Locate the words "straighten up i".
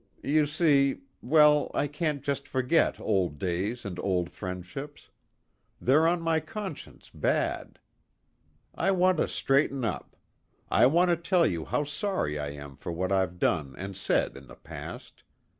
9.27-10.87